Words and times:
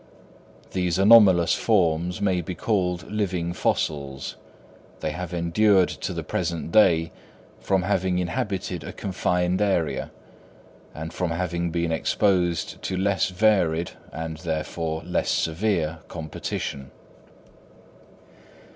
These 0.71 0.97
anomalous 0.97 1.53
forms 1.53 2.21
may 2.21 2.41
be 2.41 2.55
called 2.55 3.11
living 3.11 3.53
fossils; 3.53 4.35
they 4.99 5.11
have 5.11 5.31
endured 5.31 5.89
to 5.89 6.11
the 6.11 6.23
present 6.23 6.71
day, 6.71 7.11
from 7.59 7.83
having 7.83 8.17
inhabited 8.17 8.83
a 8.83 8.93
confined 8.93 9.61
area, 9.61 10.09
and 10.95 11.13
from 11.13 11.29
having 11.29 11.69
been 11.69 11.91
exposed 11.91 12.81
to 12.81 12.97
less 12.97 13.29
varied, 13.29 13.91
and 14.11 14.37
therefore 14.37 15.03
less 15.05 15.29
severe, 15.29 15.99
competition. 16.07 16.89